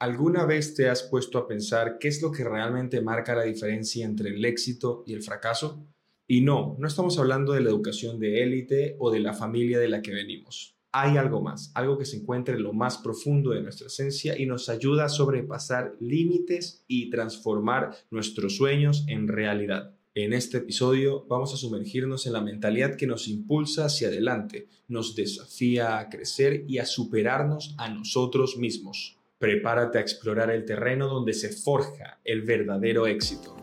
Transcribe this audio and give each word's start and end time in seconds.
¿Alguna 0.00 0.46
vez 0.46 0.74
te 0.74 0.88
has 0.88 1.02
puesto 1.02 1.38
a 1.38 1.48
pensar 1.48 1.98
qué 1.98 2.06
es 2.06 2.22
lo 2.22 2.30
que 2.30 2.44
realmente 2.44 3.00
marca 3.00 3.34
la 3.34 3.42
diferencia 3.42 4.06
entre 4.06 4.30
el 4.30 4.44
éxito 4.44 5.02
y 5.08 5.12
el 5.12 5.24
fracaso? 5.24 5.84
Y 6.28 6.40
no, 6.40 6.76
no 6.78 6.86
estamos 6.86 7.18
hablando 7.18 7.52
de 7.52 7.62
la 7.62 7.70
educación 7.70 8.20
de 8.20 8.44
élite 8.44 8.94
o 9.00 9.10
de 9.10 9.18
la 9.18 9.34
familia 9.34 9.80
de 9.80 9.88
la 9.88 10.00
que 10.00 10.12
venimos. 10.12 10.76
Hay 10.92 11.16
algo 11.16 11.42
más, 11.42 11.72
algo 11.74 11.98
que 11.98 12.04
se 12.04 12.16
encuentra 12.16 12.54
en 12.54 12.62
lo 12.62 12.72
más 12.72 12.98
profundo 12.98 13.50
de 13.50 13.60
nuestra 13.60 13.88
esencia 13.88 14.38
y 14.38 14.46
nos 14.46 14.68
ayuda 14.68 15.06
a 15.06 15.08
sobrepasar 15.08 15.96
límites 15.98 16.84
y 16.86 17.10
transformar 17.10 17.96
nuestros 18.12 18.56
sueños 18.56 19.04
en 19.08 19.26
realidad. 19.26 19.96
En 20.14 20.32
este 20.32 20.58
episodio 20.58 21.26
vamos 21.28 21.52
a 21.54 21.56
sumergirnos 21.56 22.24
en 22.28 22.34
la 22.34 22.40
mentalidad 22.40 22.94
que 22.94 23.08
nos 23.08 23.26
impulsa 23.26 23.86
hacia 23.86 24.08
adelante, 24.08 24.68
nos 24.86 25.16
desafía 25.16 25.98
a 25.98 26.08
crecer 26.08 26.64
y 26.68 26.78
a 26.78 26.86
superarnos 26.86 27.74
a 27.78 27.88
nosotros 27.88 28.56
mismos. 28.56 29.17
Prepárate 29.38 29.98
a 29.98 30.00
explorar 30.00 30.50
el 30.50 30.64
terreno 30.64 31.06
donde 31.06 31.32
se 31.32 31.50
forja 31.50 32.18
el 32.24 32.42
verdadero 32.42 33.06
éxito. 33.06 33.54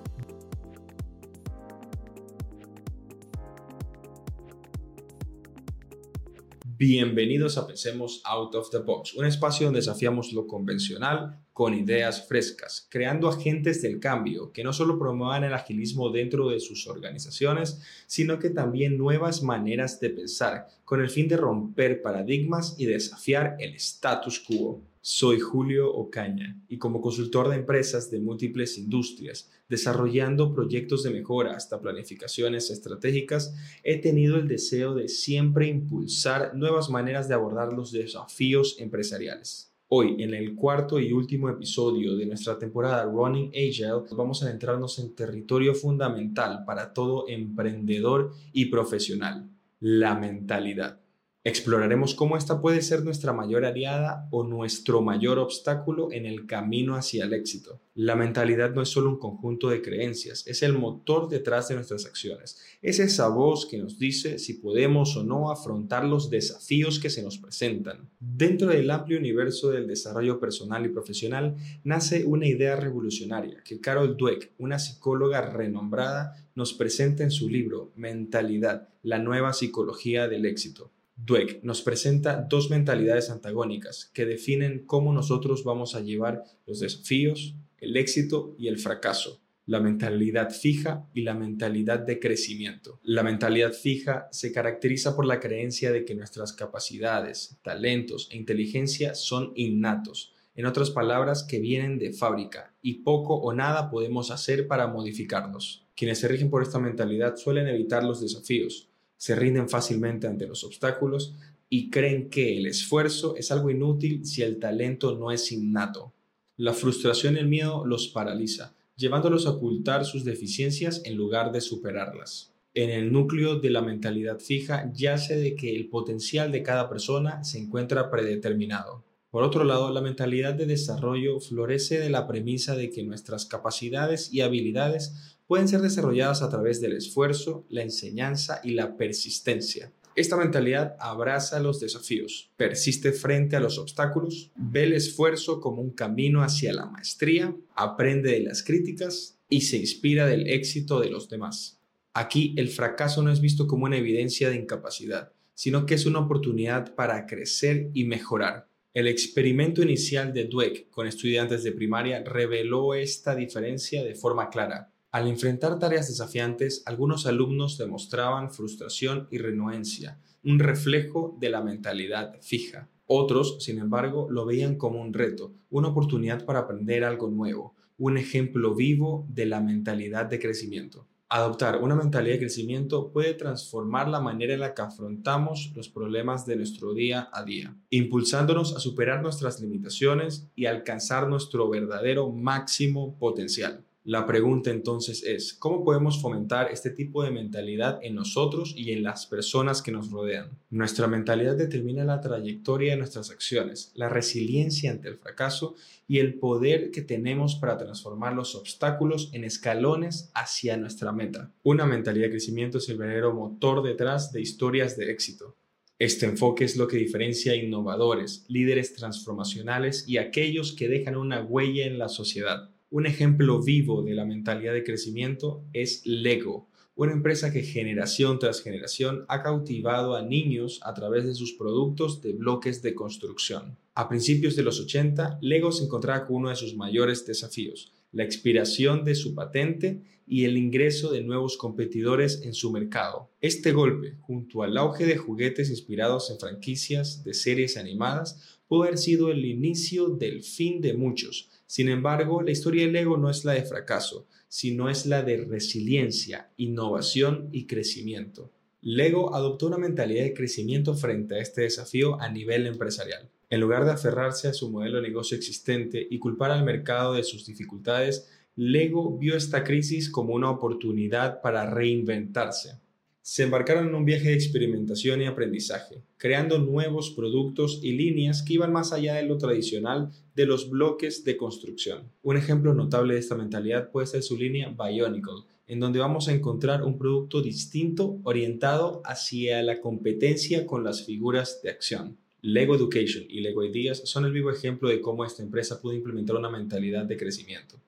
Bienvenidos 6.77 7.57
a 7.57 7.67
Pensemos 7.67 8.21
Out 8.23 8.55
of 8.55 8.69
the 8.69 8.77
Box, 8.77 9.15
un 9.15 9.25
espacio 9.25 9.65
donde 9.67 9.79
desafiamos 9.79 10.31
lo 10.31 10.47
convencional 10.47 11.41
con 11.51 11.73
ideas 11.73 12.25
frescas, 12.25 12.87
creando 12.89 13.27
agentes 13.27 13.81
del 13.81 13.99
cambio 13.99 14.53
que 14.53 14.63
no 14.63 14.71
solo 14.71 14.97
promuevan 14.97 15.43
el 15.43 15.53
agilismo 15.53 16.09
dentro 16.09 16.47
de 16.47 16.61
sus 16.61 16.87
organizaciones, 16.87 17.81
sino 18.07 18.39
que 18.39 18.49
también 18.49 18.97
nuevas 18.97 19.43
maneras 19.43 19.99
de 19.99 20.09
pensar, 20.09 20.67
con 20.85 21.01
el 21.01 21.09
fin 21.09 21.27
de 21.27 21.35
romper 21.35 22.01
paradigmas 22.01 22.75
y 22.77 22.85
desafiar 22.85 23.57
el 23.59 23.75
status 23.75 24.39
quo. 24.39 24.81
Soy 25.07 25.39
Julio 25.39 25.93
Ocaña 25.93 26.59
y 26.67 26.79
como 26.79 26.99
consultor 26.99 27.49
de 27.49 27.57
empresas 27.57 28.09
de 28.09 28.19
múltiples 28.19 28.79
industrias, 28.79 29.51
desarrollando 29.69 30.51
proyectos 30.51 31.03
de 31.03 31.11
mejora 31.11 31.55
hasta 31.55 31.79
planificaciones 31.79 32.71
estratégicas, 32.71 33.53
he 33.83 34.01
tenido 34.01 34.37
el 34.37 34.47
deseo 34.47 34.95
de 34.95 35.07
siempre 35.07 35.67
impulsar 35.67 36.55
nuevas 36.55 36.89
maneras 36.89 37.27
de 37.27 37.35
abordar 37.35 37.71
los 37.71 37.91
desafíos 37.91 38.77
empresariales. 38.79 39.71
Hoy, 39.89 40.15
en 40.23 40.33
el 40.33 40.55
cuarto 40.55 40.99
y 40.99 41.13
último 41.13 41.49
episodio 41.49 42.15
de 42.15 42.25
nuestra 42.25 42.57
temporada 42.57 43.03
Running 43.03 43.49
Agile, 43.49 44.07
vamos 44.17 44.41
a 44.41 44.47
adentrarnos 44.47 44.97
en 44.97 45.13
territorio 45.13 45.75
fundamental 45.75 46.63
para 46.65 46.93
todo 46.93 47.25
emprendedor 47.27 48.33
y 48.53 48.65
profesional, 48.71 49.51
la 49.79 50.15
mentalidad. 50.15 51.04
Exploraremos 51.47 52.15
cómo 52.15 52.37
esta 52.37 52.59
puede 52.59 52.81
ser 52.81 53.03
nuestra 53.03 53.31
mayor 53.31 53.65
aliada 53.65 54.27
o 54.31 54.43
nuestro 54.43 55.03
mayor 55.03 55.37
obstáculo 55.37 56.11
en 56.11 56.25
el 56.25 56.47
camino 56.47 56.95
hacia 56.95 57.23
el 57.23 57.33
éxito. 57.33 57.79
La 57.93 58.15
mentalidad 58.15 58.73
no 58.73 58.81
es 58.81 58.89
solo 58.89 59.11
un 59.11 59.19
conjunto 59.19 59.69
de 59.69 59.83
creencias, 59.83 60.47
es 60.47 60.63
el 60.63 60.73
motor 60.73 61.29
detrás 61.29 61.67
de 61.67 61.75
nuestras 61.75 62.07
acciones. 62.07 62.59
Es 62.81 62.97
esa 62.97 63.27
voz 63.27 63.67
que 63.67 63.77
nos 63.77 63.99
dice 63.99 64.39
si 64.39 64.55
podemos 64.55 65.15
o 65.17 65.23
no 65.23 65.51
afrontar 65.51 66.05
los 66.05 66.31
desafíos 66.31 66.99
que 66.99 67.11
se 67.11 67.21
nos 67.21 67.37
presentan. 67.37 68.09
Dentro 68.19 68.69
del 68.69 68.89
amplio 68.89 69.19
universo 69.19 69.69
del 69.69 69.85
desarrollo 69.85 70.39
personal 70.39 70.83
y 70.83 70.89
profesional 70.89 71.57
nace 71.83 72.25
una 72.25 72.47
idea 72.47 72.75
revolucionaria 72.75 73.61
que 73.63 73.79
Carol 73.79 74.17
Dweck, 74.17 74.53
una 74.57 74.79
psicóloga 74.79 75.41
renombrada, 75.41 76.43
nos 76.55 76.73
presenta 76.73 77.21
en 77.21 77.29
su 77.29 77.49
libro 77.49 77.91
Mentalidad, 77.95 78.89
la 79.03 79.19
nueva 79.19 79.53
psicología 79.53 80.27
del 80.27 80.47
éxito. 80.47 80.89
Dweck 81.15 81.63
nos 81.63 81.81
presenta 81.81 82.45
dos 82.49 82.69
mentalidades 82.69 83.29
antagónicas 83.29 84.11
que 84.13 84.25
definen 84.25 84.85
cómo 84.85 85.13
nosotros 85.13 85.63
vamos 85.63 85.95
a 85.95 86.01
llevar 86.01 86.43
los 86.65 86.79
desafíos, 86.79 87.55
el 87.79 87.97
éxito 87.97 88.55
y 88.57 88.67
el 88.67 88.77
fracaso. 88.77 89.41
La 89.65 89.79
mentalidad 89.79 90.51
fija 90.51 91.09
y 91.13 91.21
la 91.21 91.33
mentalidad 91.33 91.99
de 91.99 92.19
crecimiento. 92.19 92.99
La 93.01 93.23
mentalidad 93.23 93.73
fija 93.73 94.27
se 94.31 94.51
caracteriza 94.51 95.15
por 95.15 95.25
la 95.25 95.39
creencia 95.39 95.91
de 95.91 96.05
que 96.05 96.13
nuestras 96.13 96.53
capacidades, 96.53 97.57
talentos 97.63 98.29
e 98.31 98.37
inteligencia 98.37 99.15
son 99.15 99.53
innatos, 99.55 100.35
en 100.55 100.65
otras 100.65 100.89
palabras, 100.89 101.43
que 101.43 101.59
vienen 101.59 101.99
de 101.99 102.13
fábrica 102.13 102.73
y 102.81 103.03
poco 103.03 103.35
o 103.35 103.53
nada 103.53 103.89
podemos 103.89 104.31
hacer 104.31 104.67
para 104.67 104.87
modificarlos. 104.87 105.85
Quienes 105.95 106.19
se 106.19 106.29
rigen 106.29 106.49
por 106.49 106.63
esta 106.63 106.79
mentalidad 106.79 107.35
suelen 107.35 107.67
evitar 107.67 108.03
los 108.03 108.21
desafíos, 108.21 108.89
se 109.17 109.35
rinden 109.35 109.69
fácilmente 109.69 110.27
ante 110.27 110.47
los 110.47 110.63
obstáculos 110.63 111.35
y 111.69 111.89
creen 111.89 112.29
que 112.29 112.57
el 112.57 112.67
esfuerzo 112.67 113.35
es 113.35 113.51
algo 113.51 113.69
inútil 113.69 114.25
si 114.25 114.41
el 114.43 114.59
talento 114.59 115.17
no 115.17 115.31
es 115.31 115.51
innato. 115.51 116.13
La 116.57 116.73
frustración 116.73 117.35
y 117.35 117.39
el 117.39 117.47
miedo 117.47 117.85
los 117.85 118.07
paraliza, 118.07 118.75
llevándolos 118.95 119.45
a 119.45 119.51
ocultar 119.51 120.05
sus 120.05 120.23
deficiencias 120.23 121.01
en 121.05 121.15
lugar 121.17 121.51
de 121.51 121.61
superarlas. 121.61 122.53
En 122.73 122.89
el 122.89 123.11
núcleo 123.11 123.59
de 123.59 123.69
la 123.69 123.81
mentalidad 123.81 124.39
fija 124.39 124.91
yace 124.93 125.37
de 125.37 125.55
que 125.55 125.75
el 125.75 125.89
potencial 125.89 126.51
de 126.51 126.61
cada 126.61 126.89
persona 126.89 127.43
se 127.43 127.57
encuentra 127.57 128.09
predeterminado. 128.11 129.03
Por 129.35 129.43
otro 129.43 129.65
lado, 129.65 129.91
la 129.91 129.99
mentalidad 129.99 130.53
de 130.53 130.65
desarrollo 130.65 131.41
florece 131.41 131.99
de 131.99 132.09
la 132.09 132.25
premisa 132.25 132.73
de 132.77 132.89
que 132.89 133.03
nuestras 133.03 133.45
capacidades 133.45 134.31
y 134.31 134.39
habilidades 134.39 135.35
pueden 135.45 135.67
ser 135.67 135.81
desarrolladas 135.81 136.41
a 136.41 136.49
través 136.49 136.79
del 136.79 136.93
esfuerzo, 136.93 137.65
la 137.67 137.81
enseñanza 137.81 138.61
y 138.63 138.75
la 138.75 138.95
persistencia. 138.95 139.91
Esta 140.15 140.37
mentalidad 140.37 140.95
abraza 141.01 141.59
los 141.59 141.81
desafíos, 141.81 142.49
persiste 142.55 143.11
frente 143.11 143.57
a 143.57 143.59
los 143.59 143.77
obstáculos, 143.77 144.51
ve 144.55 144.83
el 144.85 144.93
esfuerzo 144.93 145.59
como 145.59 145.81
un 145.81 145.91
camino 145.91 146.41
hacia 146.41 146.71
la 146.71 146.85
maestría, 146.85 147.53
aprende 147.75 148.31
de 148.31 148.39
las 148.39 148.63
críticas 148.63 149.37
y 149.49 149.59
se 149.63 149.75
inspira 149.75 150.27
del 150.27 150.47
éxito 150.47 151.01
de 151.01 151.09
los 151.09 151.27
demás. 151.27 151.81
Aquí 152.13 152.53
el 152.55 152.69
fracaso 152.69 153.21
no 153.21 153.33
es 153.33 153.41
visto 153.41 153.67
como 153.67 153.83
una 153.83 153.97
evidencia 153.97 154.49
de 154.49 154.55
incapacidad, 154.55 155.33
sino 155.55 155.85
que 155.85 155.95
es 155.95 156.05
una 156.05 156.19
oportunidad 156.19 156.95
para 156.95 157.25
crecer 157.25 157.89
y 157.93 158.05
mejorar. 158.05 158.69
El 158.95 159.09
experimento 159.09 159.83
inicial 159.83 160.31
de 160.31 160.45
Dweck 160.45 160.89
con 160.89 161.05
estudiantes 161.05 161.65
de 161.65 161.73
primaria 161.73 162.23
reveló 162.23 162.93
esta 162.93 163.35
diferencia 163.35 164.05
de 164.05 164.15
forma 164.15 164.49
clara. 164.49 164.93
Al 165.11 165.27
enfrentar 165.27 165.77
tareas 165.79 166.07
desafiantes, 166.07 166.81
algunos 166.85 167.25
alumnos 167.25 167.77
demostraban 167.77 168.53
frustración 168.53 169.27
y 169.31 169.39
renuencia, 169.39 170.21
un 170.45 170.59
reflejo 170.59 171.35
de 171.41 171.49
la 171.49 171.61
mentalidad 171.61 172.41
fija. 172.41 172.87
Otros, 173.05 173.57
sin 173.59 173.79
embargo, 173.79 174.29
lo 174.29 174.45
veían 174.45 174.77
como 174.77 175.01
un 175.01 175.13
reto, 175.13 175.53
una 175.69 175.89
oportunidad 175.89 176.45
para 176.45 176.59
aprender 176.59 177.03
algo 177.03 177.29
nuevo, 177.29 177.75
un 177.97 178.17
ejemplo 178.17 178.75
vivo 178.75 179.27
de 179.29 179.45
la 179.45 179.59
mentalidad 179.59 180.27
de 180.27 180.39
crecimiento. 180.39 181.05
Adoptar 181.27 181.81
una 181.81 181.95
mentalidad 181.95 182.35
de 182.35 182.41
crecimiento 182.41 183.11
puede 183.11 183.33
transformar 183.33 184.07
la 184.07 184.19
manera 184.19 184.53
en 184.53 184.59
la 184.59 184.75
que 184.75 184.83
afrontamos 184.83 185.71
los 185.75 185.89
problemas 185.89 186.45
de 186.45 186.55
nuestro 186.55 186.93
día 186.93 187.29
a 187.33 187.43
día, 187.43 187.75
impulsándonos 187.89 188.75
a 188.75 188.79
superar 188.79 189.23
nuestras 189.23 189.59
limitaciones 189.59 190.47
y 190.55 190.67
alcanzar 190.67 191.27
nuestro 191.27 191.67
verdadero 191.67 192.31
máximo 192.31 193.17
potencial. 193.17 193.83
La 194.07 194.27
pregunta 194.27 194.69
entonces 194.69 195.23
es, 195.23 195.51
¿cómo 195.51 195.83
podemos 195.83 196.21
fomentar 196.21 196.71
este 196.71 196.91
tipo 196.91 197.23
de 197.23 197.31
mentalidad 197.31 197.97
en 198.03 198.13
nosotros 198.13 198.75
y 198.77 198.91
en 198.91 199.01
las 199.01 199.25
personas 199.25 199.81
que 199.81 199.91
nos 199.91 200.11
rodean? 200.11 200.51
Nuestra 200.69 201.07
mentalidad 201.07 201.55
determina 201.55 202.03
la 202.03 202.21
trayectoria 202.21 202.91
de 202.91 202.97
nuestras 202.97 203.31
acciones, 203.31 203.91
la 203.95 204.07
resiliencia 204.07 204.91
ante 204.91 205.07
el 205.07 205.17
fracaso 205.17 205.73
y 206.07 206.19
el 206.19 206.35
poder 206.35 206.91
que 206.91 207.01
tenemos 207.01 207.55
para 207.55 207.79
transformar 207.79 208.35
los 208.35 208.53
obstáculos 208.53 209.31
en 209.33 209.43
escalones 209.43 210.29
hacia 210.35 210.77
nuestra 210.77 211.11
meta. 211.11 211.51
Una 211.63 211.87
mentalidad 211.87 212.25
de 212.25 212.33
crecimiento 212.33 212.77
es 212.77 212.87
el 212.89 212.99
verdadero 212.99 213.33
motor 213.33 213.81
detrás 213.81 214.31
de 214.31 214.39
historias 214.39 214.95
de 214.97 215.09
éxito. 215.09 215.55
Este 215.97 216.27
enfoque 216.27 216.63
es 216.63 216.77
lo 216.77 216.87
que 216.87 216.97
diferencia 216.97 217.53
a 217.53 217.55
innovadores, 217.55 218.45
líderes 218.49 218.93
transformacionales 218.93 220.07
y 220.07 220.17
aquellos 220.17 220.73
que 220.73 220.89
dejan 220.89 221.15
una 221.15 221.41
huella 221.41 221.87
en 221.87 221.97
la 221.97 222.07
sociedad. 222.07 222.69
Un 222.91 223.07
ejemplo 223.07 223.63
vivo 223.63 224.03
de 224.03 224.13
la 224.13 224.25
mentalidad 224.25 224.73
de 224.73 224.83
crecimiento 224.83 225.63
es 225.73 226.05
Lego, 226.05 226.69
una 226.93 227.13
empresa 227.13 227.51
que 227.51 227.63
generación 227.63 228.37
tras 228.37 228.61
generación 228.61 229.25
ha 229.27 229.41
cautivado 229.41 230.15
a 230.15 230.21
niños 230.21 230.79
a 230.83 230.93
través 230.93 231.25
de 231.25 231.33
sus 231.33 231.53
productos 231.53 232.21
de 232.21 232.33
bloques 232.33 232.83
de 232.83 232.93
construcción. 232.93 233.75
A 233.95 234.07
principios 234.07 234.55
de 234.55 234.63
los 234.63 234.79
80, 234.79 235.39
Lego 235.41 235.71
se 235.71 235.85
encontraba 235.85 236.27
con 236.27 236.37
uno 236.37 236.49
de 236.49 236.55
sus 236.55 236.75
mayores 236.75 237.25
desafíos, 237.25 237.91
la 238.11 238.23
expiración 238.23 239.03
de 239.03 239.15
su 239.15 239.33
patente 239.33 240.03
y 240.27 240.45
el 240.45 240.55
ingreso 240.55 241.11
de 241.11 241.23
nuevos 241.23 241.57
competidores 241.57 242.43
en 242.43 242.53
su 242.53 242.71
mercado. 242.71 243.31
Este 243.41 243.71
golpe, 243.71 244.15
junto 244.21 244.61
al 244.61 244.77
auge 244.77 245.05
de 245.05 245.17
juguetes 245.17 245.71
inspirados 245.71 246.29
en 246.29 246.39
franquicias 246.39 247.23
de 247.23 247.33
series 247.33 247.77
animadas, 247.77 248.59
pudo 248.67 248.83
haber 248.83 248.97
sido 248.97 249.31
el 249.31 249.43
inicio 249.43 250.09
del 250.09 250.43
fin 250.43 250.81
de 250.81 250.93
muchos, 250.93 251.49
sin 251.67 251.89
embargo, 251.89 252.41
la 252.41 252.51
historia 252.51 252.85
del 252.85 252.95
ego 252.95 253.17
no 253.17 253.29
es 253.29 253.43
la 253.43 253.53
de 253.53 253.63
fracaso, 253.63 254.27
sino 254.47 254.89
es 254.89 255.05
la 255.05 255.23
de 255.23 255.37
resiliencia, 255.37 256.51
innovación 256.57 257.49
y 257.51 257.65
crecimiento. 257.65 258.51
Lego 258.81 259.33
adoptó 259.33 259.67
una 259.67 259.79
mentalidad 259.79 260.23
de 260.23 260.35
crecimiento 260.35 260.93
frente 260.93 261.35
a 261.35 261.39
este 261.39 261.63
desafío 261.63 262.21
a 262.21 262.29
nivel 262.29 262.67
empresarial. 262.67 263.31
En 263.49 263.61
lugar 263.61 263.85
de 263.85 263.91
aferrarse 263.91 264.47
a 264.47 264.53
su 264.53 264.69
modelo 264.69 264.97
de 264.97 265.07
negocio 265.07 265.35
existente 265.35 266.05
y 266.07 266.19
culpar 266.19 266.51
al 266.51 266.63
mercado 266.63 267.13
de 267.13 267.23
sus 267.23 267.47
dificultades, 267.47 268.29
Lego 268.55 269.17
vio 269.17 269.35
esta 269.35 269.63
crisis 269.63 270.09
como 270.09 270.33
una 270.33 270.51
oportunidad 270.51 271.41
para 271.41 271.69
reinventarse. 271.69 272.79
Se 273.27 273.41
embarcaron 273.41 273.87
en 273.87 273.95
un 273.95 274.05
viaje 274.05 274.29
de 274.29 274.35
experimentación 274.35 275.19
y 275.19 275.25
aprendizaje, 275.25 276.03
creando 276.17 276.59
nuevos 276.59 277.09
productos 277.09 277.79
y 277.81 277.93
líneas 277.93 278.43
que 278.43 278.53
iban 278.53 278.71
más 278.71 278.93
allá 278.93 279.15
de 279.15 279.23
lo 279.23 279.39
tradicional 279.39 280.11
de 280.35 280.45
los 280.45 280.69
bloques 280.69 281.23
de 281.23 281.35
construcción. 281.35 282.11
Un 282.21 282.37
ejemplo 282.37 282.75
notable 282.75 283.15
de 283.15 283.19
esta 283.21 283.33
mentalidad 283.33 283.89
puede 283.89 284.05
ser 284.05 284.21
su 284.21 284.37
línea 284.37 284.69
Bionicle, 284.69 285.41
en 285.65 285.79
donde 285.79 285.97
vamos 285.97 286.27
a 286.27 286.33
encontrar 286.33 286.83
un 286.83 286.99
producto 286.99 287.41
distinto 287.41 288.19
orientado 288.21 289.01
hacia 289.03 289.63
la 289.63 289.81
competencia 289.81 290.67
con 290.67 290.83
las 290.83 291.03
figuras 291.03 291.63
de 291.63 291.71
acción. 291.71 292.17
Lego 292.43 292.75
Education 292.75 293.25
y 293.27 293.41
Lego 293.41 293.63
Ideas 293.63 294.03
son 294.05 294.25
el 294.25 294.33
vivo 294.33 294.51
ejemplo 294.51 294.87
de 294.87 295.01
cómo 295.01 295.25
esta 295.25 295.41
empresa 295.41 295.81
pudo 295.81 295.93
implementar 295.93 296.35
una 296.35 296.51
mentalidad 296.51 297.05
de 297.05 297.17
crecimiento. 297.17 297.81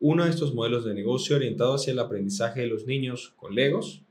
Uno 0.00 0.24
de 0.24 0.30
estos 0.30 0.54
modelos 0.54 0.84
de 0.84 0.92
negocio 0.92 1.36
orientado 1.36 1.74
hacia 1.74 1.92
el 1.92 2.00
aprendizaje 2.00 2.62
de 2.62 2.66
los 2.66 2.84
niños 2.84 3.32
con 3.36 3.54
Legos, 3.54 4.02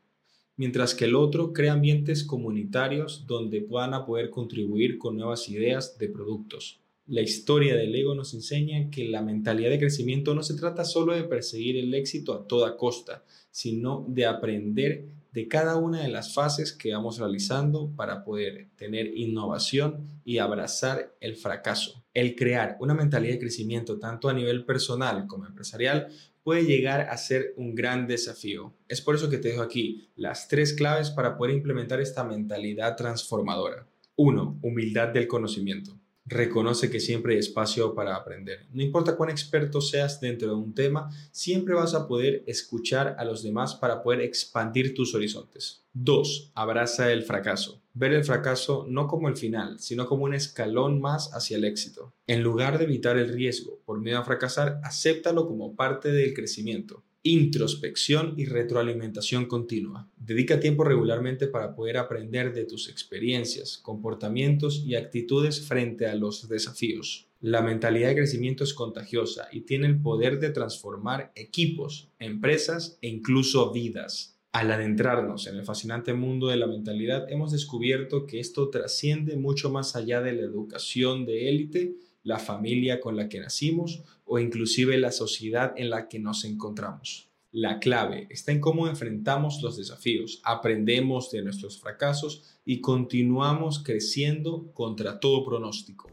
mientras 0.62 0.94
que 0.94 1.06
el 1.06 1.16
otro 1.16 1.54
crea 1.54 1.74
ambientes 1.74 2.24
comunitarios 2.24 3.25
donde 3.25 3.62
puedan 3.62 4.06
poder 4.06 4.30
contribuir 4.30 5.00
con 5.00 5.18
nuevas 5.18 5.50
ideas 5.50 5.98
de 5.98 6.08
productos. 6.08 6.80
La 7.08 7.22
historia 7.22 7.75
del 7.75 7.96
ego 7.96 8.13
nos 8.13 8.36
enseña 8.36 8.92
que 8.92 9.06
la 9.06 9.24
mentalidad 9.24 9.72
de 9.72 9.80
crecimiento 9.80 10.36
no 10.36 10.44
se 10.44 10.54
trata 10.54 10.86
solo 10.86 11.16
de 11.16 11.24
perseguir 11.24 11.78
el 11.78 11.92
éxito 11.96 12.36
a 12.36 12.46
toda 12.48 12.78
costa, 12.78 13.24
sino 13.50 14.06
de 14.08 14.28
aprender 14.28 15.06
de 15.31 15.48
cada 15.48 15.78
una 15.78 16.01
de 16.01 16.10
las 16.10 16.33
fases 16.33 16.74
que 16.74 16.94
vamos 16.94 17.18
realizando 17.18 17.89
para 17.95 18.24
poder 18.24 18.69
tener 18.75 19.07
innovación 19.18 20.07
y 20.25 20.39
abrazar 20.39 21.16
el 21.22 21.36
fracaso. 21.36 22.04
El 22.13 22.36
crear 22.36 22.75
una 22.80 22.94
mentalidad 22.94 23.33
de 23.33 23.39
crecimiento 23.39 23.98
tanto 23.98 24.28
a 24.28 24.33
nivel 24.33 24.66
personal 24.66 25.28
como 25.28 25.45
empresarial 25.45 26.10
puede 26.44 26.66
llegar 26.66 27.01
a 27.01 27.18
ser 27.18 27.54
un 27.56 27.75
gran 27.75 28.07
desafío. 28.07 28.74
Es 28.88 29.00
por 29.00 29.16
eso 29.16 29.30
que 29.30 29.38
te 29.38 29.50
dejo 29.50 29.62
aquí 29.62 30.10
las 30.16 30.48
tres 30.48 30.74
claves 30.74 31.10
para 31.12 31.38
poder 31.38 31.56
implementar 31.56 32.01
esta 32.01 32.24
mentalidad 32.24 32.95
transformadora. 32.98 33.88
1. 34.18 34.60
Humildad 34.62 35.10
del 35.10 35.27
conocimiento. 35.27 35.98
Reconoce 36.31 36.89
que 36.89 37.01
siempre 37.01 37.33
hay 37.33 37.39
espacio 37.39 37.94
para 37.94 38.16
aprender. 38.16 38.66
No 38.72 38.81
importa 38.81 39.18
cuán 39.18 39.30
experto 39.30 39.81
seas 39.81 40.22
dentro 40.22 40.48
de 40.48 40.54
un 40.54 40.74
tema, 40.74 41.10
siempre 41.31 41.75
vas 41.75 41.94
a 41.94 42.07
poder 42.07 42.44
escuchar 42.48 43.18
a 43.19 43.25
los 43.25 43.44
demás 43.44 43.75
para 43.75 44.01
poder 44.01 44.22
expandir 44.22 44.94
tus 44.94 45.13
horizontes. 45.13 45.83
2. 45.92 46.51
Abraza 46.56 47.12
el 47.12 47.24
fracaso. 47.24 47.81
Ver 47.94 48.13
el 48.13 48.24
fracaso 48.24 48.86
no 48.88 49.07
como 49.07 49.28
el 49.28 49.36
final, 49.36 49.78
sino 49.80 50.07
como 50.07 50.24
un 50.24 50.33
escalón 50.33 51.01
más 51.01 51.33
hacia 51.33 51.57
el 51.57 51.66
éxito. 51.66 52.13
En 52.28 52.42
lugar 52.42 52.77
de 52.77 52.86
evitar 52.86 53.18
el 53.18 53.34
riesgo 53.34 53.81
por 53.84 54.00
miedo 54.00 54.19
a 54.19 54.24
fracasar, 54.24 54.80
acéptalo 54.86 55.45
como 55.48 55.75
parte 55.75 56.13
del 56.13 56.34
crecimiento 56.34 57.04
introspección 57.24 58.34
y 58.38 58.46
retroalimentación 58.46 59.46
continua. 59.46 60.10
Dedica 60.18 60.60
tiempo 60.60 60.84
regularmente 60.84 61.48
para 61.48 61.76
poder 61.76 61.98
aprender 61.98 62.54
de 62.54 62.66
tus 62.66 62.90
experiencias, 62.90 63.78
comportamientos 63.78 64.84
y 64.86 64.96
actitudes 64.96 65.68
frente 65.68 66.08
a 66.08 66.16
los 66.16 66.50
desafíos. 66.50 67.28
La 67.40 67.62
mentalidad 67.62 68.10
de 68.10 68.16
crecimiento 68.16 68.64
es 68.64 68.74
contagiosa 68.74 69.48
y 69.52 69.62
tiene 69.62 69.88
el 69.88 70.02
poder 70.02 70.40
de 70.40 70.50
transformar 70.50 71.32
equipos, 71.36 72.10
empresas 72.20 72.98
e 73.02 73.08
incluso 73.08 73.72
vidas. 73.72 74.40
Al 74.52 74.72
adentrarnos 74.72 75.48
en 75.48 75.56
el 75.56 75.64
fascinante 75.64 76.14
mundo 76.14 76.48
de 76.48 76.58
la 76.58 76.68
mentalidad, 76.68 77.32
hemos 77.32 77.52
descubierto 77.52 78.26
que 78.26 78.40
esto 78.40 78.70
trasciende 78.70 79.38
mucho 79.38 79.72
más 79.72 79.96
allá 79.96 80.22
de 80.22 80.34
la 80.34 80.42
educación 80.42 81.26
de 81.26 81.50
élite 81.50 81.96
la 82.24 82.38
familia 82.38 83.00
con 83.00 83.16
la 83.16 83.30
que 83.30 83.40
nacimos 83.40 84.04
o 84.33 84.39
inclusive 84.39 84.98
la 84.98 85.12
sociedad 85.12 85.74
en 85.75 85.89
la 85.89 86.07
que 86.07 86.18
nos 86.18 86.45
encontramos. 86.45 87.28
La 87.51 87.80
clave 87.80 88.28
está 88.30 88.54
en 88.54 88.62
cómo 88.62 88.88
enfrentamos 88.88 89.62
los 89.62 89.75
desafíos, 89.75 90.39
aprendemos 90.45 91.31
de 91.31 91.42
nuestros 91.42 91.81
fracasos 91.81 92.57
y 92.63 92.80
continuamos 92.80 93.83
creciendo 93.83 94.72
contra 94.72 95.19
todo 95.19 95.44
pronóstico. 95.44 96.07